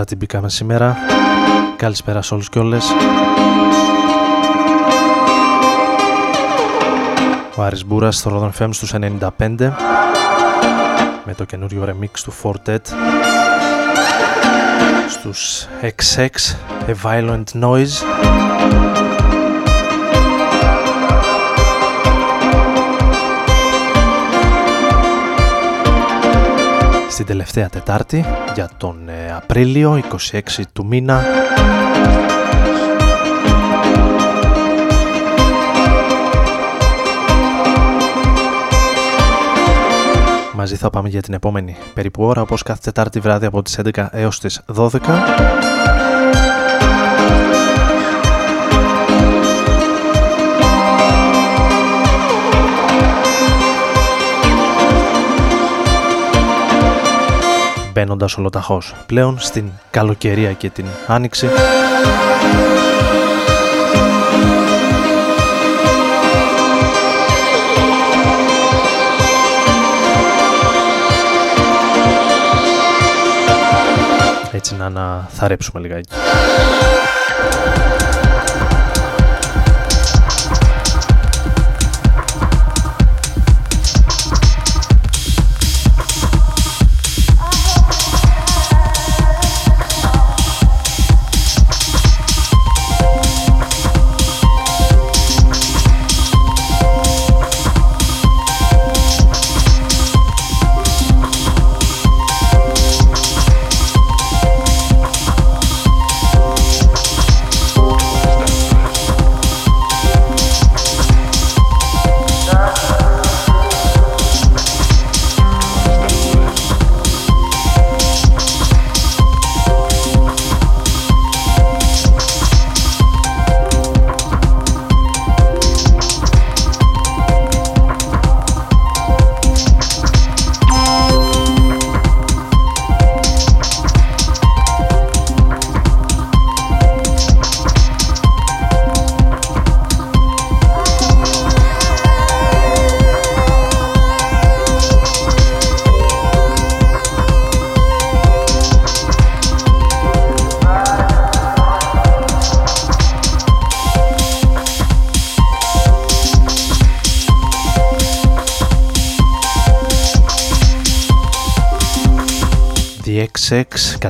[0.00, 0.96] Αρκετά φορτσάτι μπήκαμε σήμερα.
[1.76, 2.84] Καλησπέρα σε όλους και όλες.
[7.56, 9.72] Ο Άρης Μπούρας στο Rodon FM στους 95
[11.24, 12.80] με το καινούριο remix του Fortet
[15.08, 16.28] στους XX
[16.86, 18.04] A Violent Noise
[27.20, 28.24] στην τελευταία Τετάρτη
[28.54, 30.02] για τον ε, Απρίλιο
[30.32, 30.40] 26
[30.72, 31.22] του μήνα.
[40.54, 44.06] Μαζί θα πάμε για την επόμενη περίπου ώρα όπως κάθε Τετάρτη βράδυ από τις 11
[44.10, 44.88] έως τις 12
[57.92, 61.48] μπαίνοντας ολοταχώς πλέον στην καλοκαιρία και την άνοιξη.
[74.52, 76.08] Έτσι να αναθαρέψουμε λιγάκι.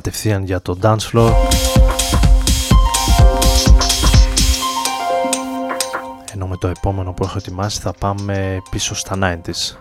[0.03, 1.33] Κατευθείαν για το dance floor.
[6.33, 9.77] Ενώ με το επόμενο που έχω ετοιμάσει θα πάμε πίσω στα 90s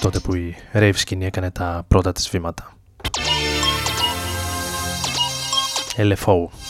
[0.00, 2.72] τότε που η rave σκηνή έκανε τα πρώτα της βήματα.
[5.96, 6.63] LFO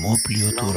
[0.00, 0.72] το διαστημόπλιο του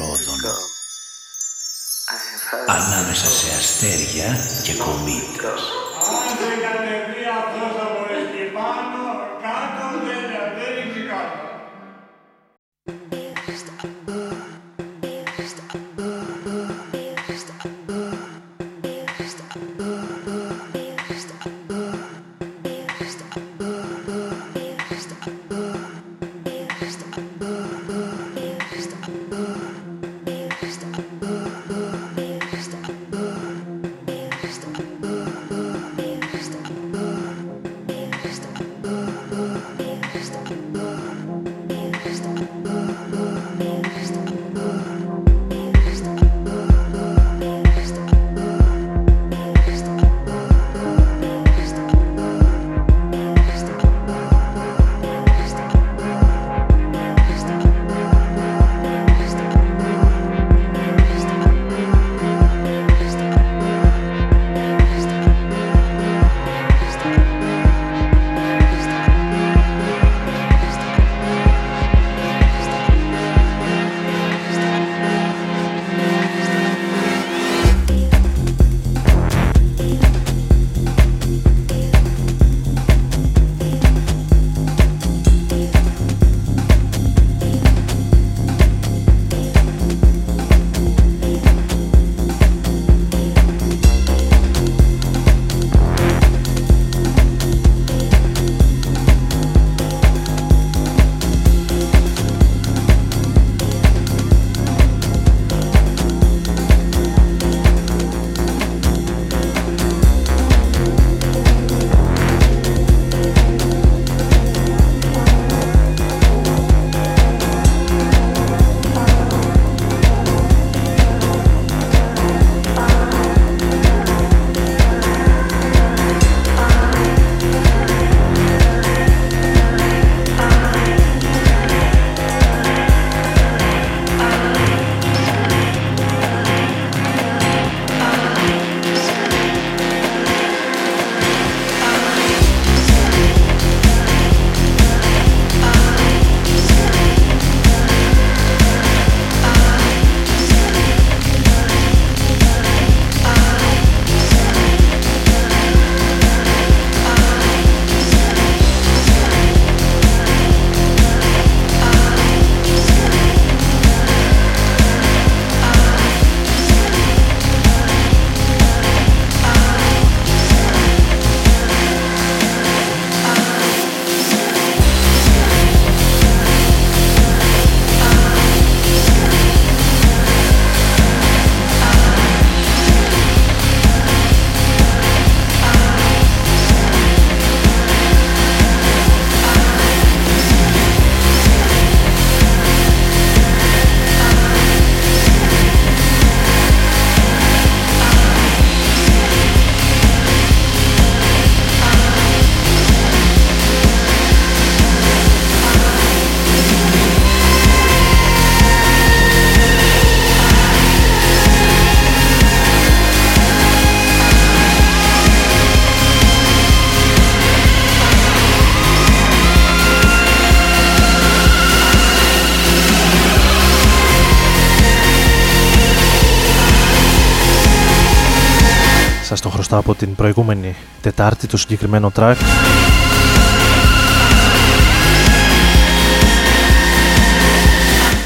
[229.81, 232.35] από την προηγούμενη Τετάρτη το συγκεκριμένο track.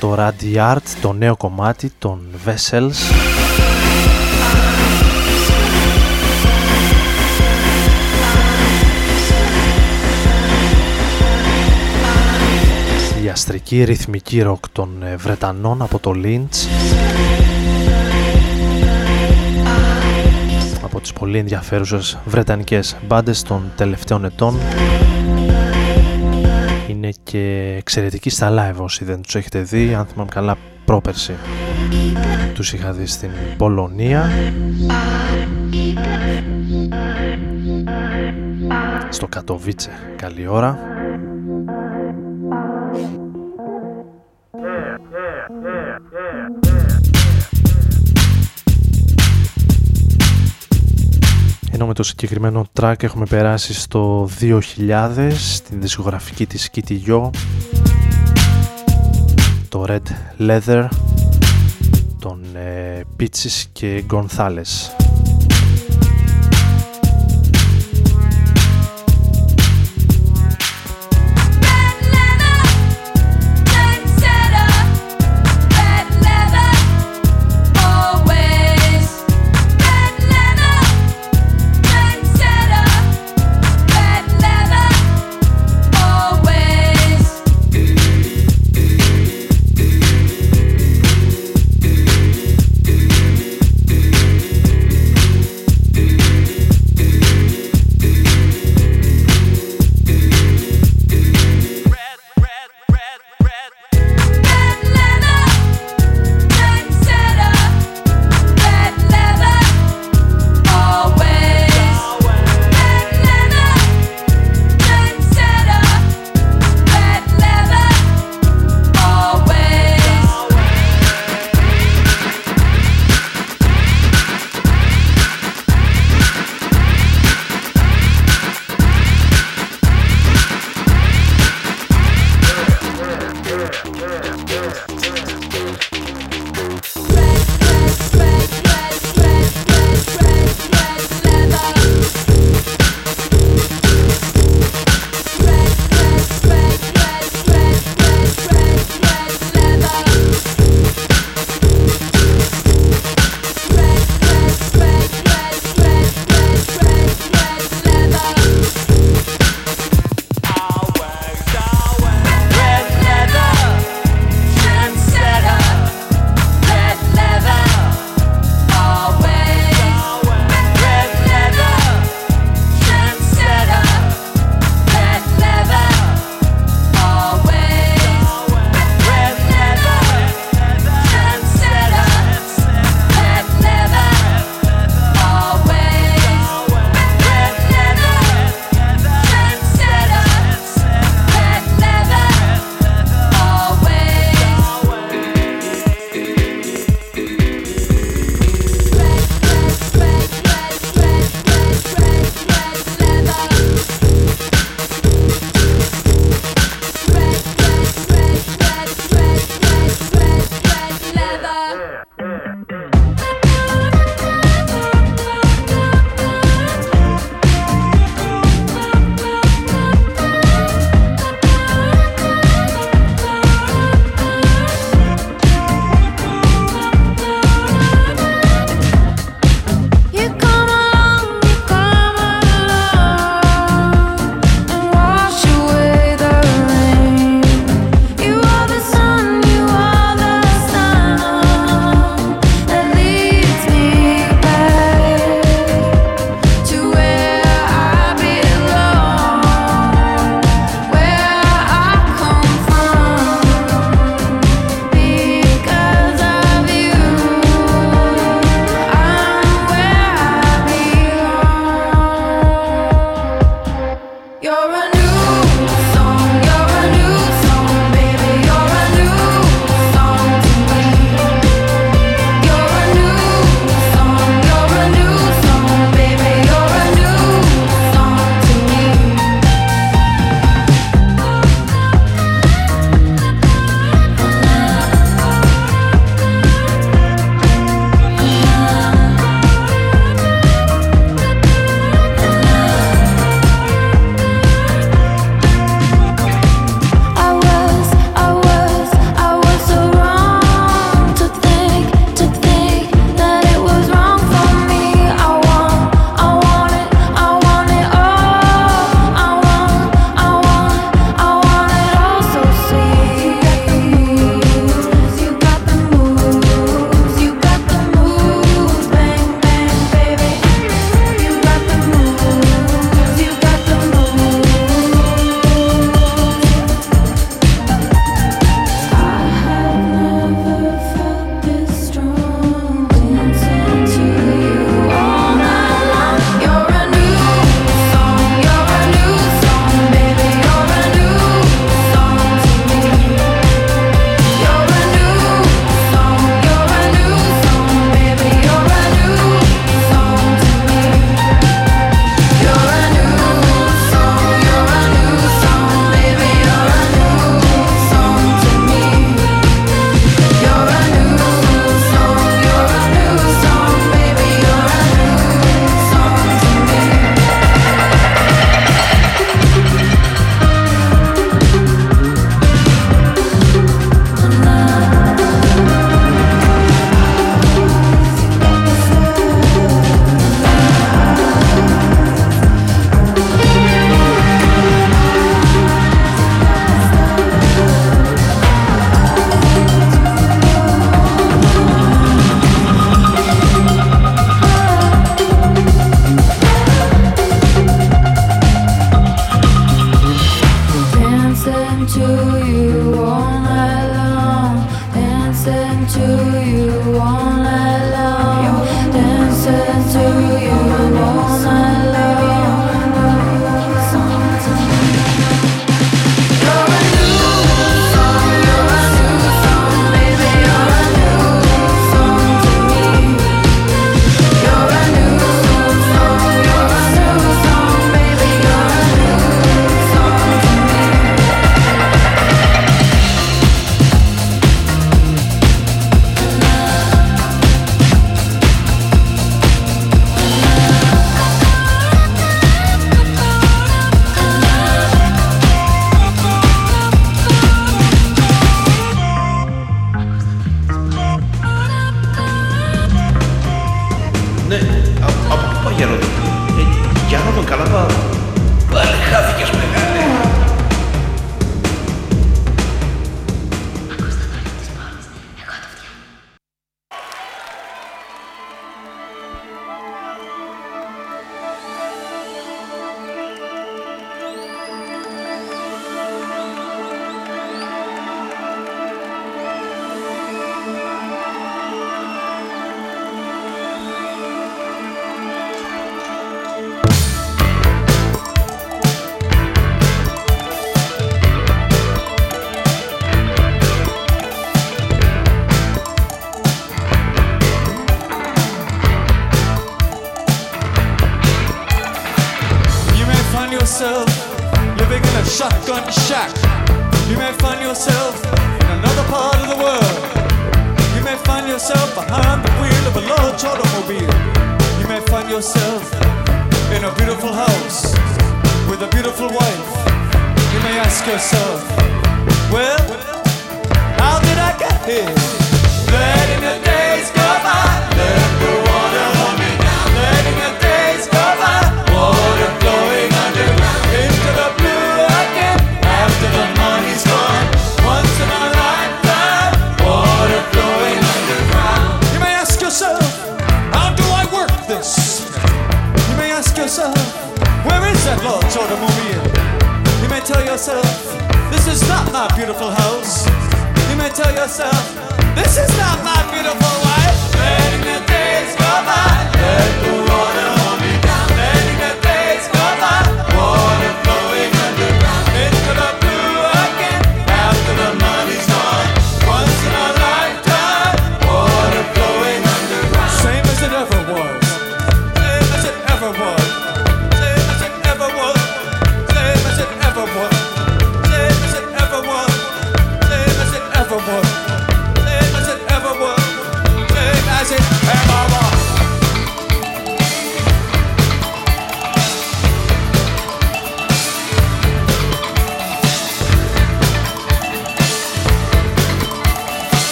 [0.00, 3.14] Το Radiart, το νέο κομμάτι των Vessels.
[13.24, 16.66] Η αστρική ρυθμική ροκ των ε, Βρετανών από το Lynch
[21.06, 24.58] τις πολύ ενδιαφέρουσες βρετανικές μπάντες των τελευταίων ετών.
[26.88, 29.94] Είναι και εξαιρετικοί στα live όσοι δεν τους έχετε δει.
[29.94, 31.34] Αν θυμάμαι καλά πρόπερση
[32.54, 34.30] τους είχα δει στην Πολωνία.
[39.08, 40.95] Στο Κατοβίτσε καλή ώρα
[51.96, 57.30] το συγκεκριμένο track έχουμε περάσει στο 2000 στην δισκογραφική της Kitty Yo
[59.68, 60.02] το Red
[60.38, 60.88] Leather
[62.18, 65.05] των ε, Peaches και Gonzales.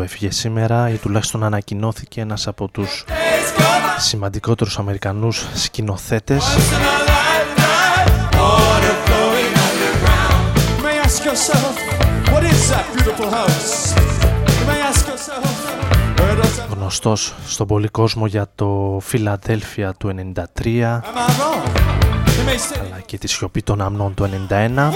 [0.00, 3.04] Του έφυγε σήμερα ή τουλάχιστον ανακοινώθηκε ένας από τους
[3.98, 6.44] σημαντικότερους Αμερικανούς σκηνοθέτες.
[16.70, 20.32] Γνωστός στον πολύ κόσμο για το Φιλαδέλφια του
[20.64, 21.00] 93
[22.80, 24.90] αλλά και τη σιωπή των αμνών του 91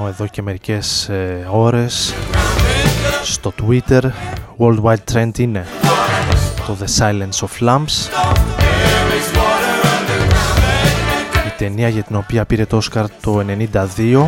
[0.00, 2.14] ενώ εδώ και μερικές ε, ώρες
[3.22, 4.00] στο Twitter
[4.58, 5.66] Worldwide Trend είναι
[6.66, 8.08] το The Silence of Lamps
[11.46, 14.26] η ταινία για την οποία πήρε το Oscar το 92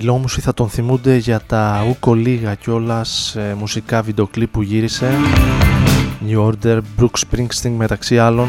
[0.00, 5.10] φιλόμουσοι θα τον θυμούνται για τα ούκο λίγα κιόλας ε, μουσικά βιντεοκλίπ που γύρισε.
[6.28, 8.48] New Order, Brooks Springsteen μεταξύ άλλων.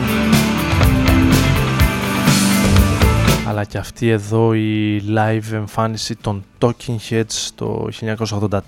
[3.48, 8.60] Αλλά και αυτή εδώ η live εμφάνιση των Talking Heads το 1984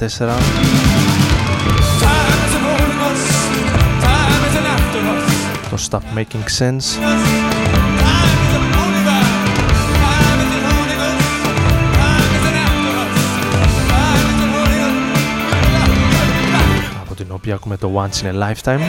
[5.69, 7.48] το Stop Making Sense
[17.38, 18.80] οποία ακούμε το Once in a Lifetime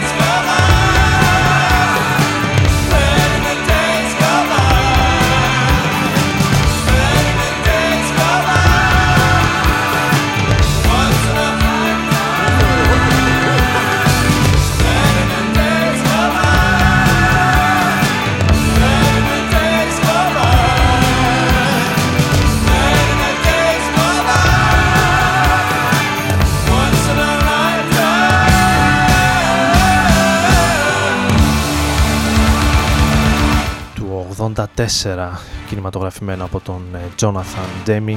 [34.67, 35.29] Του 84
[35.69, 38.17] κινηματογραφημένο από τον ε, Jonathan Demme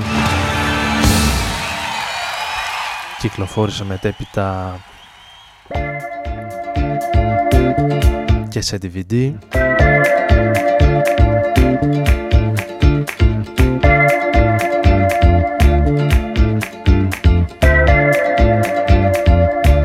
[3.20, 4.78] κυκλοφόρησε μετέπειτα
[8.50, 9.34] και σε DVD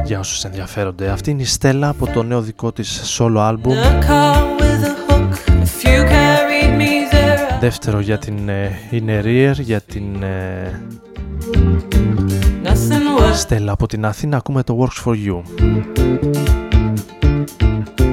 [0.05, 4.58] Για όσους ενδιαφέρονται Αυτή είναι η Στέλλα από το νέο δικό της solo album
[7.61, 10.81] Δεύτερο για την ε, In Rear, για την ε,
[13.35, 15.43] Στέλλα από την Αθήνα ακούμε το Works For You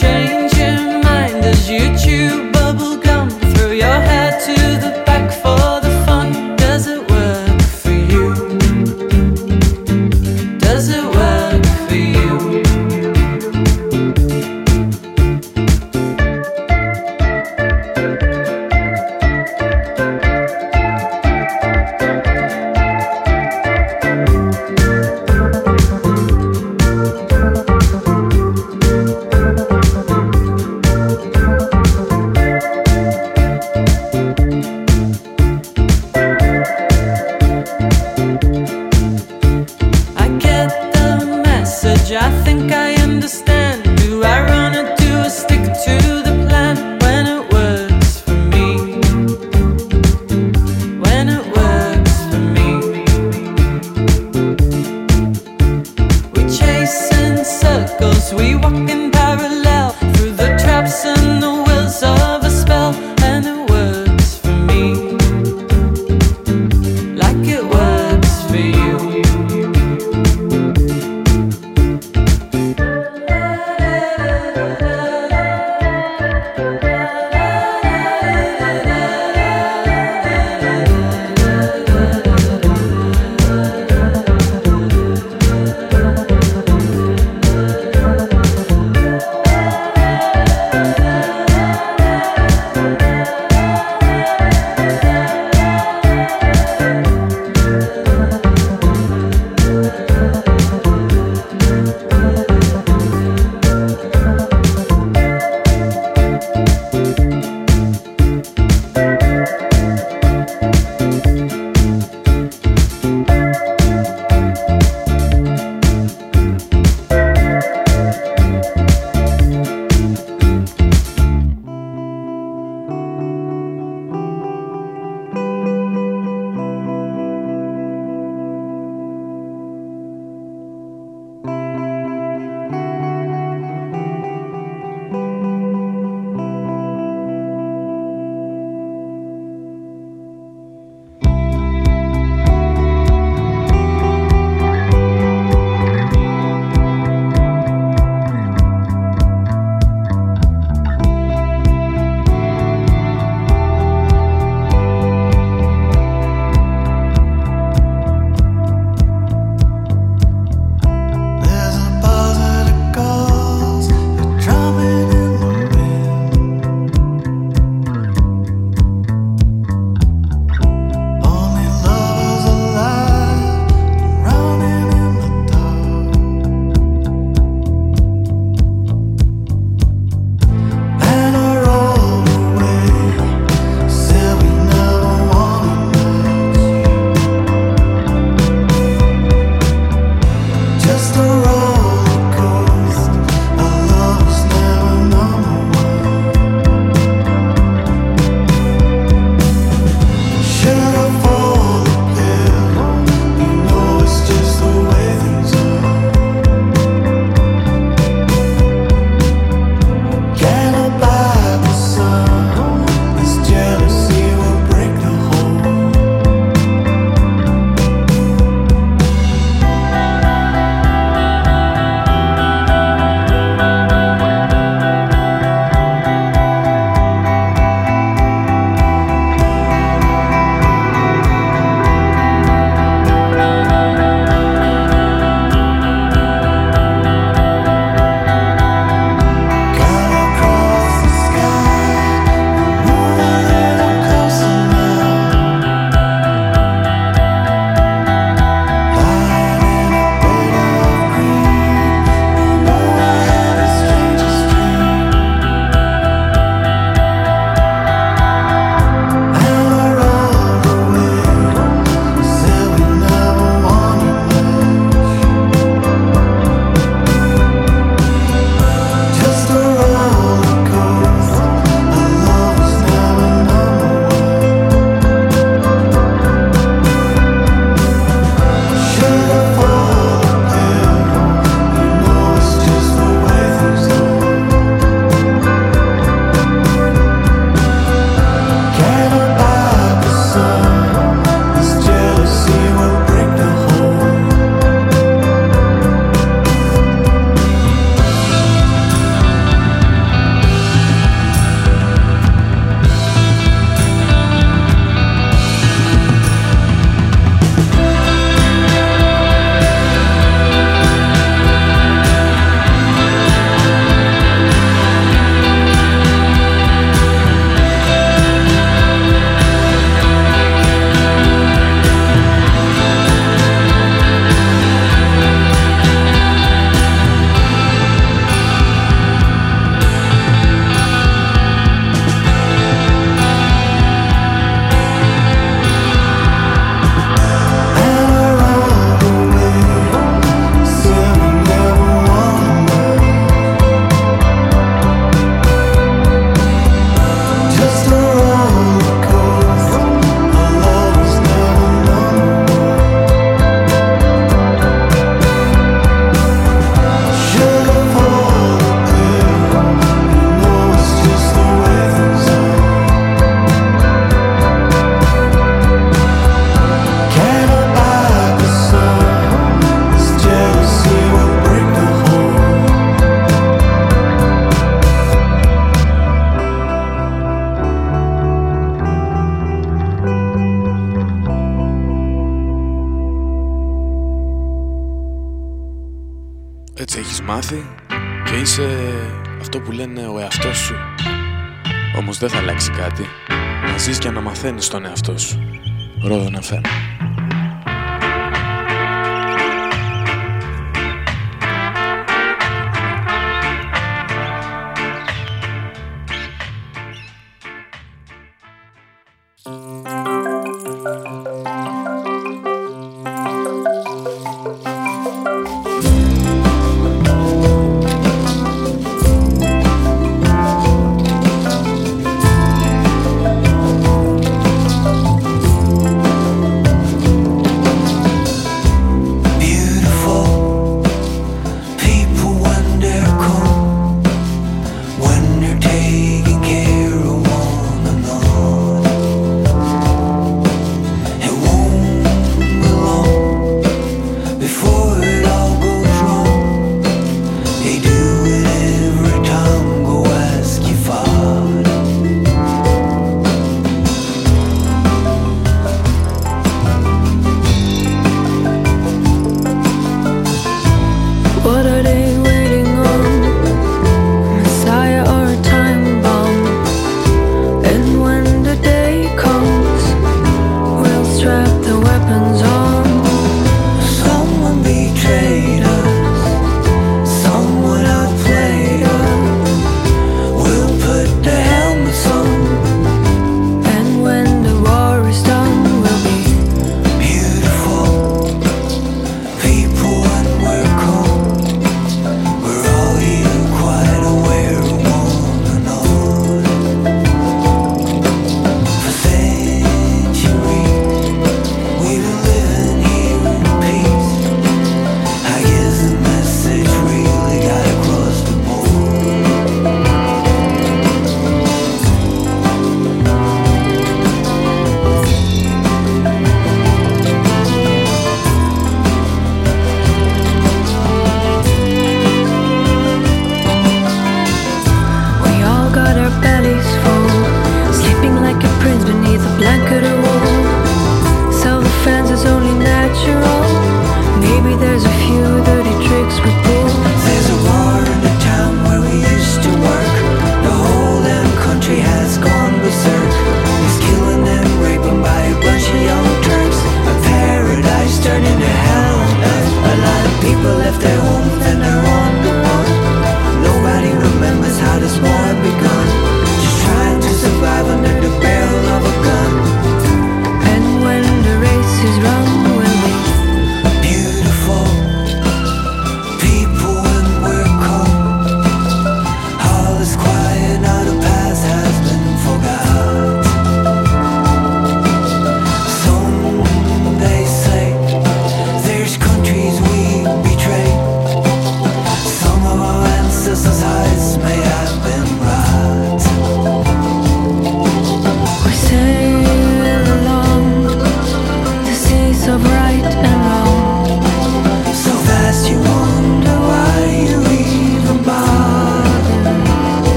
[0.00, 3.28] Change your mind as you chew bubble gum.
[3.52, 5.05] Throw your hair to the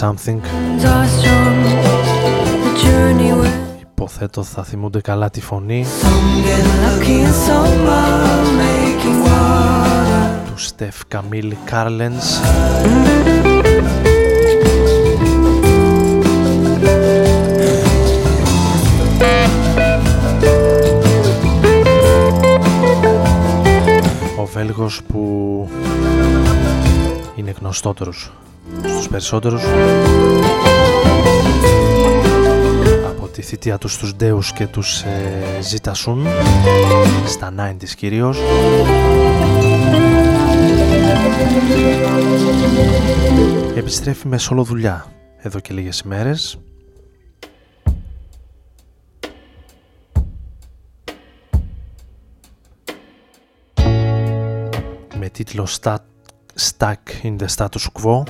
[0.00, 0.40] something.
[3.80, 5.86] Υποθέτω θα θυμούνται καλά τη φωνή.
[10.46, 12.40] Του Στεφ Καμίλ Κάρλενς.
[24.38, 25.68] Ο Βέλγος που
[27.36, 28.32] είναι γνωστότερος
[28.84, 29.62] στους περισσότερους.
[33.08, 36.26] Από τη θητεία τους στους Ντέους και τους ε, Ζητασούν.
[37.26, 38.38] Στα 90's κυρίως.
[43.74, 45.06] Επιστρέφει με σόλο δουλειά
[45.38, 46.58] εδώ και λίγες ημέρες.
[55.18, 55.68] Με τίτλο
[56.58, 58.22] Stuck in the Status Quo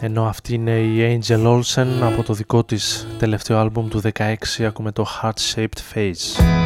[0.00, 4.34] ενώ αυτή είναι η Angel Olsen από το δικό της τελευταίο άλμπουμ του 16
[4.66, 6.65] ακούμε το Heart Shaped Face.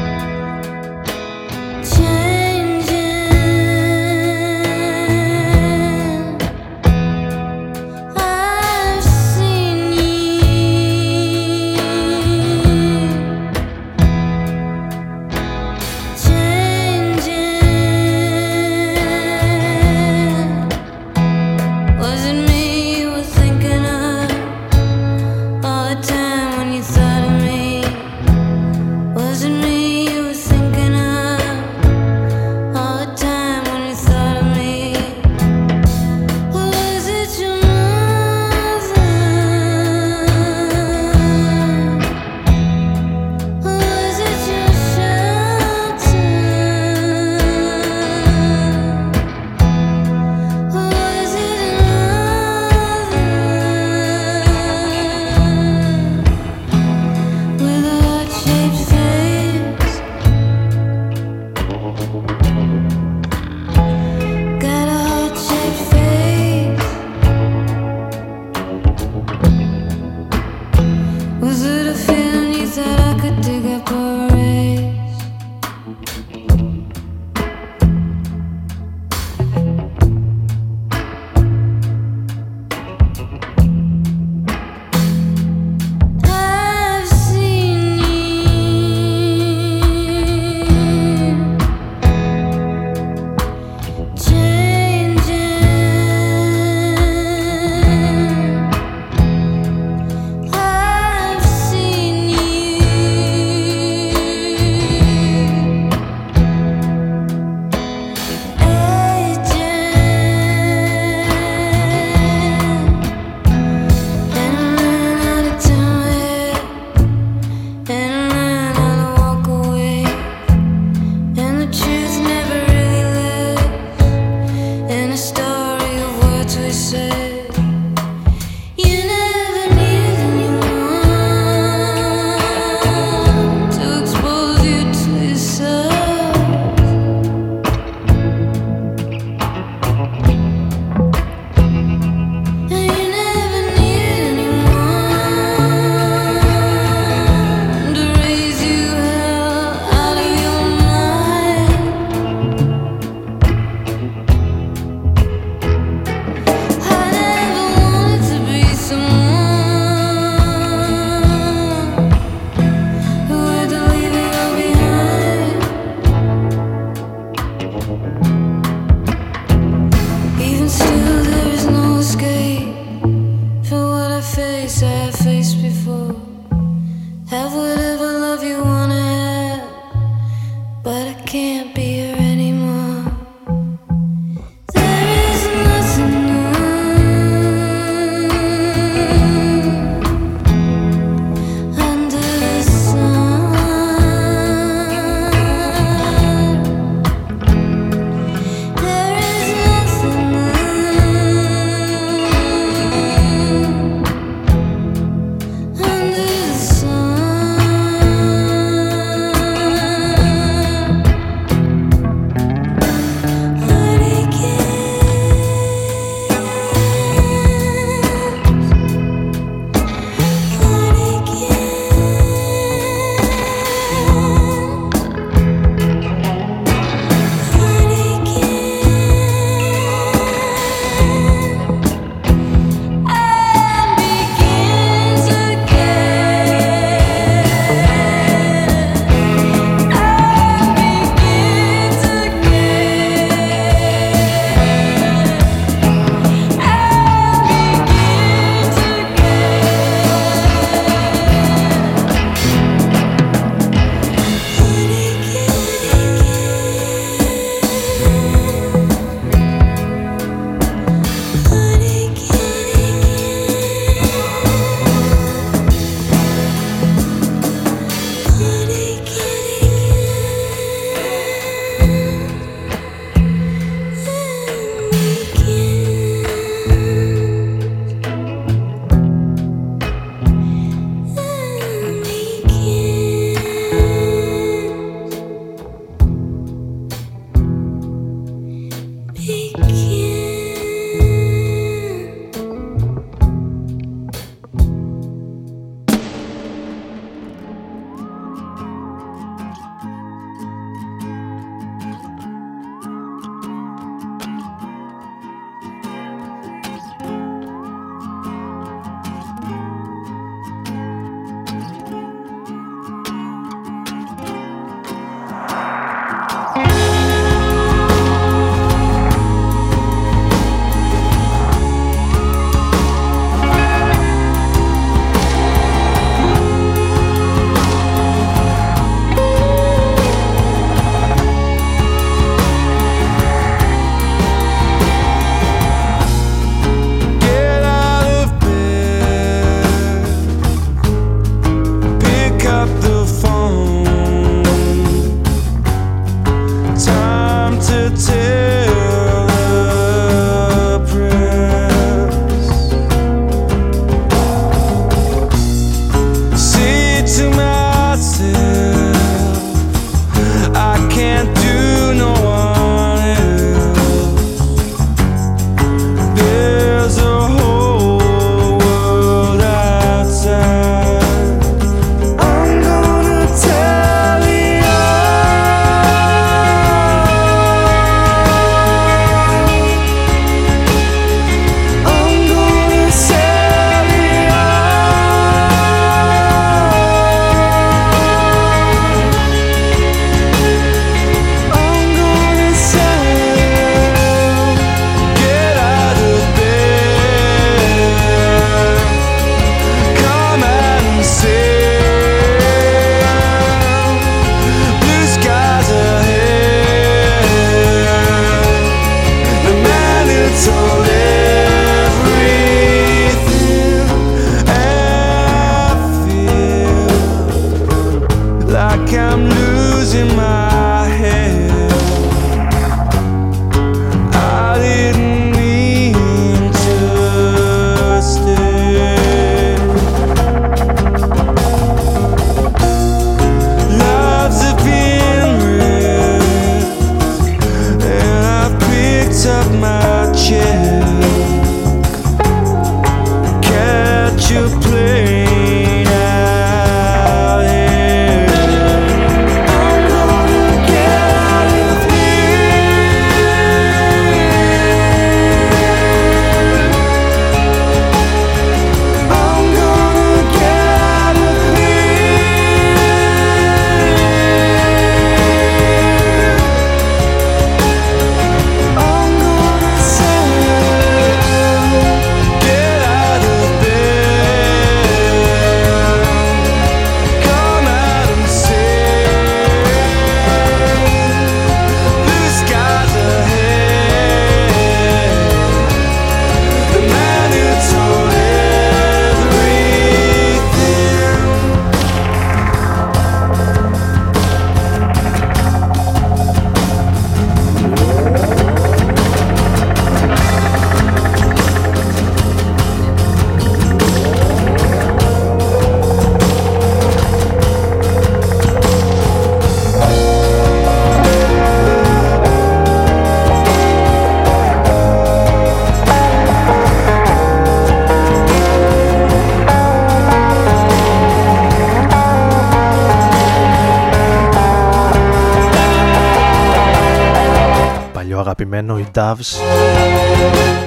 [528.53, 529.41] Αγαπημένο οι Doves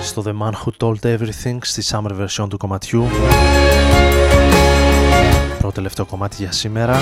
[0.02, 3.08] στο The Man Who Told Everything στη summer version του κομματιού.
[5.58, 6.98] Πρώτο τελευταίο κομμάτι για σήμερα.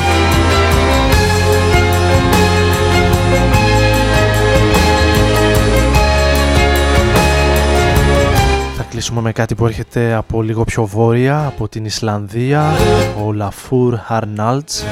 [8.78, 12.74] Θα κλείσουμε με κάτι που έρχεται από λίγο πιο βόρεια από την Ισλανδία
[13.18, 14.84] ο Lafur Arnalds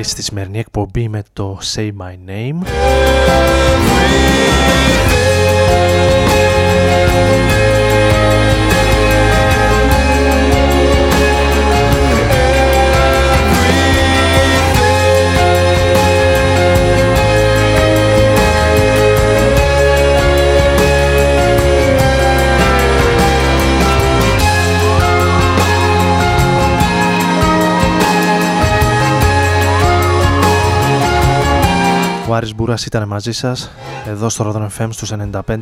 [0.00, 2.60] κλείσει τη σημερινή εκπομπή με το Say My Name.
[32.30, 33.70] Ο Άρης Μπούρας ήταν μαζί σας
[34.06, 35.56] εδώ στο Rodon FM στους 95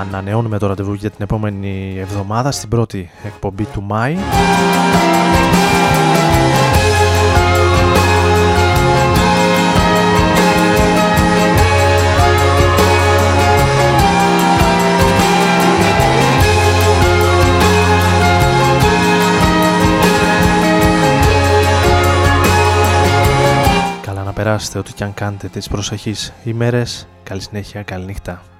[0.00, 4.16] Ανανεώνουμε το ραντεβού για την επόμενη εβδομάδα στην πρώτη εκπομπή του Μάη
[24.34, 27.08] περάσετε ό,τι και αν κάνετε τις προσεχείς ημέρες.
[27.22, 28.53] Καλή συνέχεια, καλή νύχτα.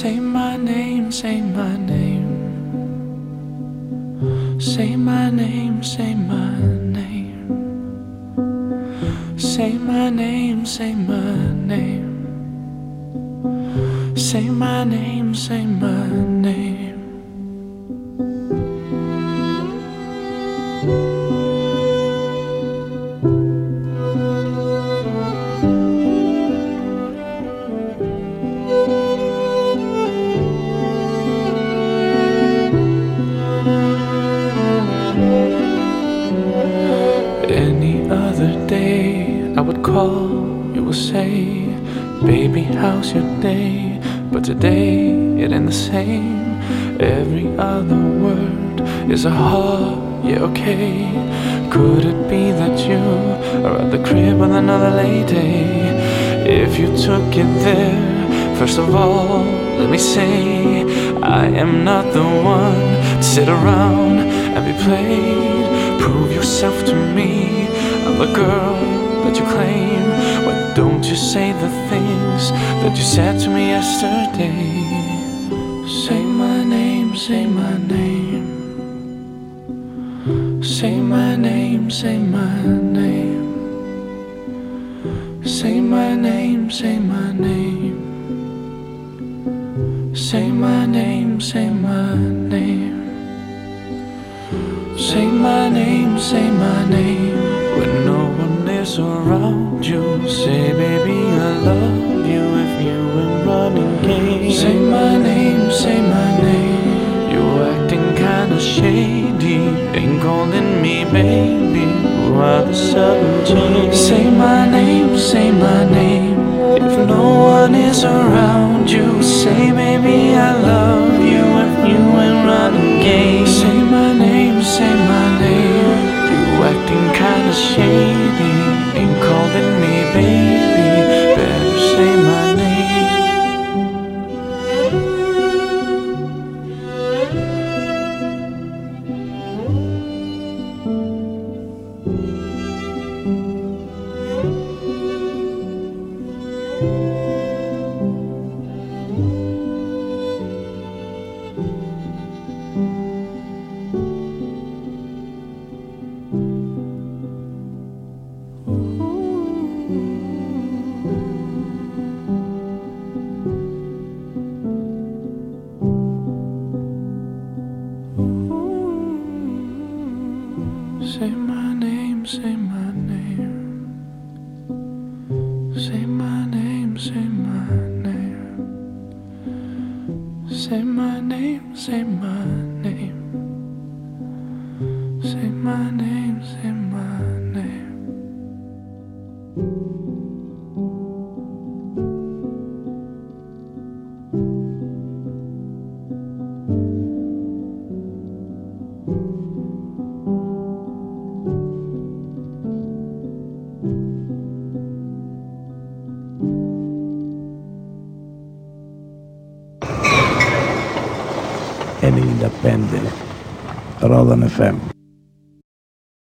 [0.00, 2.30] Say my name, say my name.
[4.58, 6.58] Say my name, say my
[6.96, 7.44] name.
[9.36, 12.08] Say my name, say my name.
[14.16, 16.39] Say my name, say my name.
[46.00, 46.60] Same.
[47.00, 48.80] Every other word
[49.10, 49.60] is a ha,
[50.24, 50.88] yeah, okay.
[51.74, 53.04] Could it be that you
[53.66, 55.52] are at the crib with another lady?
[56.62, 59.44] If you took it there, first of all,
[59.78, 60.84] let me say,
[61.22, 62.28] I am not the
[62.58, 62.88] one
[63.20, 64.18] to sit around
[64.54, 65.66] and be played.
[66.04, 67.32] Prove yourself to me.
[68.06, 68.76] I'm the girl
[69.24, 70.02] that you claim.
[70.46, 72.42] Why don't you say the things
[72.82, 74.99] that you said to me yesterday?
[77.20, 78.72] Say my name,
[80.62, 81.90] say my name.
[81.90, 83.68] Say my name,
[85.42, 86.70] say my name.
[86.70, 87.09] Say my name.